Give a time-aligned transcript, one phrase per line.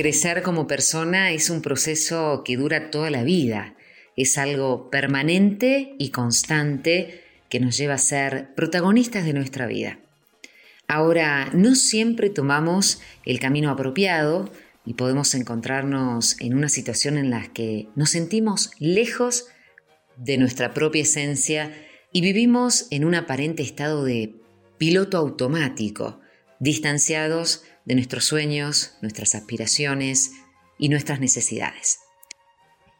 [0.00, 3.74] Crecer como persona es un proceso que dura toda la vida,
[4.16, 7.20] es algo permanente y constante
[7.50, 9.98] que nos lleva a ser protagonistas de nuestra vida.
[10.88, 14.50] Ahora, no siempre tomamos el camino apropiado
[14.86, 19.48] y podemos encontrarnos en una situación en la que nos sentimos lejos
[20.16, 21.74] de nuestra propia esencia
[22.10, 24.34] y vivimos en un aparente estado de
[24.78, 26.20] piloto automático,
[26.58, 30.30] distanciados de nuestros sueños, nuestras aspiraciones
[30.78, 31.98] y nuestras necesidades.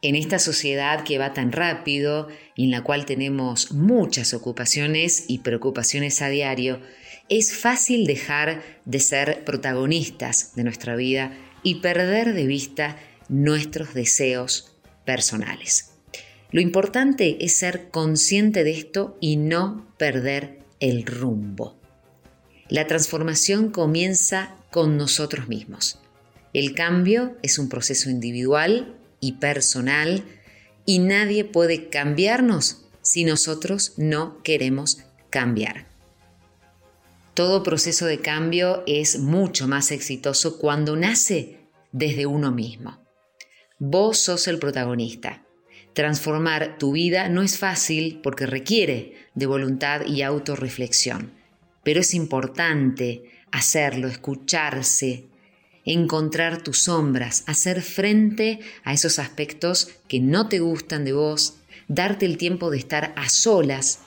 [0.01, 2.27] En esta sociedad que va tan rápido
[2.57, 6.81] y en la cual tenemos muchas ocupaciones y preocupaciones a diario,
[7.29, 12.97] es fácil dejar de ser protagonistas de nuestra vida y perder de vista
[13.29, 15.93] nuestros deseos personales.
[16.51, 21.80] Lo importante es ser consciente de esto y no perder el rumbo.
[22.71, 25.99] La transformación comienza con nosotros mismos.
[26.53, 30.23] El cambio es un proceso individual y personal
[30.85, 35.85] y nadie puede cambiarnos si nosotros no queremos cambiar.
[37.33, 41.57] Todo proceso de cambio es mucho más exitoso cuando nace
[41.91, 43.03] desde uno mismo.
[43.79, 45.45] Vos sos el protagonista.
[45.91, 51.40] Transformar tu vida no es fácil porque requiere de voluntad y autorreflexión,
[51.83, 55.25] pero es importante hacerlo, escucharse,
[55.85, 62.25] encontrar tus sombras, hacer frente a esos aspectos que no te gustan de vos, darte
[62.25, 63.99] el tiempo de estar a solas,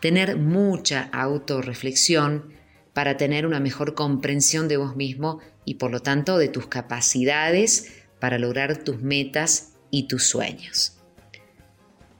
[0.00, 2.52] tener mucha autorreflexión
[2.92, 7.92] para tener una mejor comprensión de vos mismo y por lo tanto de tus capacidades
[8.18, 10.98] para lograr tus metas y tus sueños.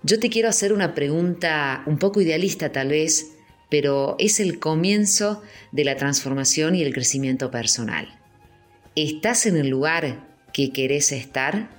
[0.03, 3.33] Yo te quiero hacer una pregunta un poco idealista tal vez,
[3.73, 8.06] pero es el comienzo de la transformación y el crecimiento personal.
[8.97, 11.70] ¿Estás en el lugar que querés estar?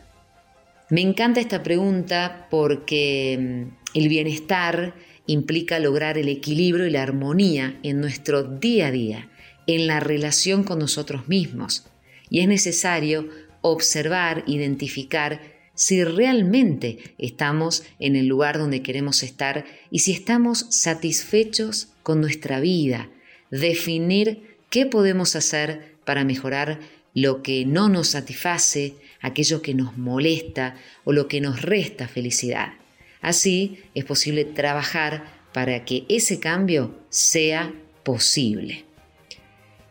[0.89, 4.95] Me encanta esta pregunta porque mm, el bienestar
[5.27, 9.29] implica lograr el equilibrio y la armonía en nuestro día a día,
[9.67, 11.85] en la relación con nosotros mismos.
[12.27, 13.29] Y es necesario
[13.61, 15.41] observar, identificar
[15.75, 22.59] si realmente estamos en el lugar donde queremos estar y si estamos satisfechos con nuestra
[22.59, 23.09] vida,
[23.49, 26.79] definir qué podemos hacer para mejorar
[27.15, 30.75] lo que no nos satisface, aquello que nos molesta
[31.05, 32.73] o lo que nos resta felicidad.
[33.21, 37.73] Así es posible trabajar para que ese cambio sea
[38.03, 38.85] posible.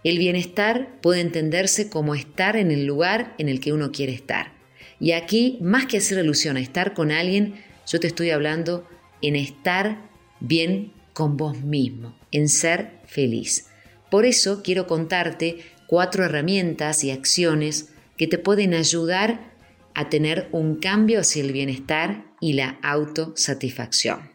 [0.04, 4.61] El bienestar puede entenderse como estar en el lugar en el que uno quiere estar
[5.00, 7.54] y aquí, más que hacer alusión a estar con alguien,
[7.91, 8.87] yo te estoy hablando
[9.20, 10.10] en estar
[10.41, 13.69] bien con vos mismo, en ser feliz.
[14.10, 19.53] Por eso quiero contarte cuatro herramientas y acciones que te pueden ayudar
[19.94, 24.31] a tener un cambio hacia el bienestar y la autosatisfacción.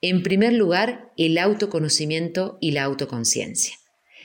[0.00, 3.76] En primer lugar, el autoconocimiento y la autoconciencia.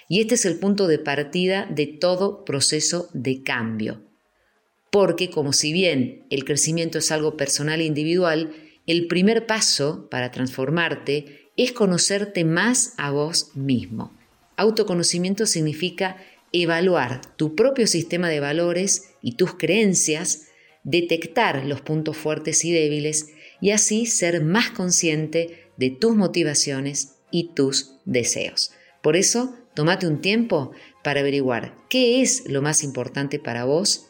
[0.10, 4.07] Y este es el punto de partida de todo proceso de cambio
[4.92, 8.54] porque como si bien el crecimiento es algo personal e individual,
[8.86, 14.14] el primer paso para transformarte es conocerte más a vos mismo.
[14.56, 16.18] Autoconocimiento significa
[16.52, 20.48] evaluar tu propio sistema de valores y tus creencias,
[20.84, 27.50] detectar los puntos fuertes y débiles y así ser más consciente de tus motivaciones y
[27.54, 28.72] tus deseos.
[29.02, 30.72] Por eso, tómate un tiempo
[31.04, 34.07] para averiguar qué es lo más importante para vos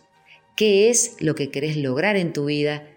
[0.57, 2.89] qué es lo que querés lograr en tu vida,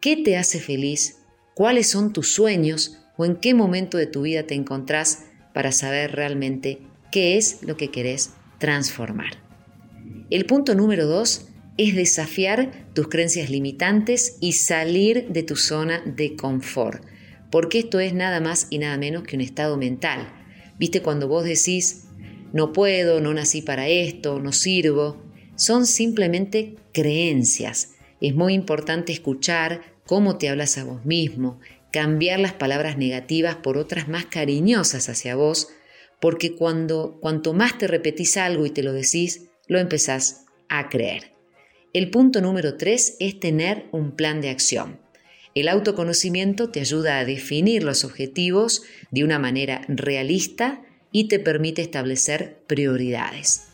[0.00, 1.18] qué te hace feliz,
[1.54, 6.12] cuáles son tus sueños o en qué momento de tu vida te encontrás para saber
[6.12, 6.78] realmente
[7.10, 9.32] qué es lo que querés transformar.
[10.30, 16.36] El punto número dos es desafiar tus creencias limitantes y salir de tu zona de
[16.36, 17.02] confort,
[17.50, 20.32] porque esto es nada más y nada menos que un estado mental.
[20.78, 22.04] ¿Viste cuando vos decís,
[22.52, 25.27] no puedo, no nací para esto, no sirvo?
[25.58, 27.96] Son simplemente creencias.
[28.22, 31.60] Es muy importante escuchar cómo te hablas a vos mismo,
[31.92, 35.68] cambiar las palabras negativas por otras más cariñosas hacia vos,
[36.20, 41.32] porque cuando cuanto más te repetís algo y te lo decís, lo empezás a creer.
[41.92, 45.00] El punto número tres es tener un plan de acción.
[45.54, 51.82] El autoconocimiento te ayuda a definir los objetivos de una manera realista y te permite
[51.82, 53.67] establecer prioridades.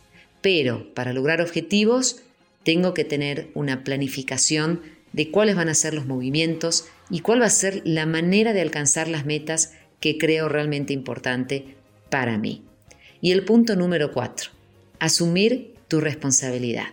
[0.44, 2.20] Pero para lograr objetivos
[2.64, 4.82] tengo que tener una planificación
[5.14, 8.60] de cuáles van a ser los movimientos y cuál va a ser la manera de
[8.60, 11.76] alcanzar las metas que creo realmente importante
[12.10, 12.62] para mí.
[13.22, 14.50] Y el punto número cuatro,
[14.98, 16.88] asumir tu responsabilidad.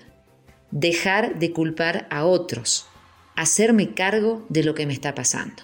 [0.72, 2.86] dejar de culpar a otros,
[3.36, 5.64] hacerme cargo de lo que me está pasando.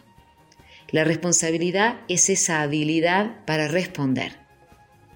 [0.92, 4.34] La responsabilidad es esa habilidad para responder,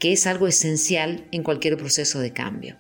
[0.02, 2.76] que es algo esencial en cualquier proceso de cambio.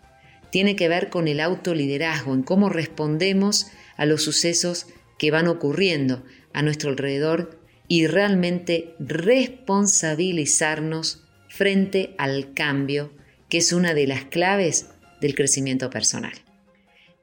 [0.49, 4.87] Tiene que ver con el autoliderazgo, en cómo respondemos a los sucesos
[5.19, 13.13] que van ocurriendo a nuestro alrededor y realmente responsabilizarnos frente al cambio,
[13.49, 14.87] que es una de las claves
[15.21, 16.33] del crecimiento personal.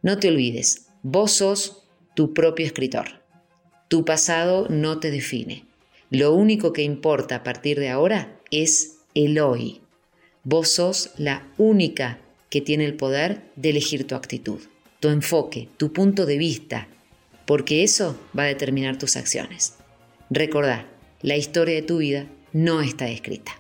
[0.00, 3.24] No te olvides, vos sos tu propio escritor.
[3.88, 5.66] Tu pasado no te define.
[6.08, 9.80] Lo único que importa a partir de ahora es el hoy.
[10.44, 12.19] Vos sos la única
[12.50, 14.61] que tiene el poder de elegir tu actitud,
[15.00, 16.88] tu enfoque, tu punto de vista,
[17.46, 19.75] porque eso va a determinar tus acciones.
[20.31, 20.87] Recordá,
[21.23, 23.52] la historia de tu vida no está escrita.